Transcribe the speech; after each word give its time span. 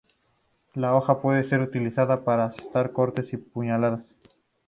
La 0.73 0.95
hoja 0.95 1.21
puede 1.21 1.47
ser 1.47 1.59
utilizada 1.61 2.23
para 2.23 2.45
asestar 2.45 2.91
cortes 2.91 3.33
y 3.33 3.37
puñaladas. 3.37 4.01